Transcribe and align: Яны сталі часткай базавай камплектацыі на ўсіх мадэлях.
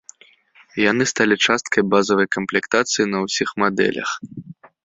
Яны 0.91 1.03
сталі 1.11 1.35
часткай 1.49 1.85
базавай 1.95 2.27
камплектацыі 2.39 3.09
на 3.13 3.17
ўсіх 3.27 3.49
мадэлях. 3.67 4.09